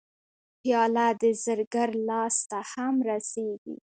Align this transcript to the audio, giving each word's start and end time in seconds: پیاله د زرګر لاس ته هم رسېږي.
پیاله 0.61 1.07
د 1.21 1.23
زرګر 1.43 1.89
لاس 2.07 2.35
ته 2.49 2.59
هم 2.71 2.95
رسېږي. 3.09 3.75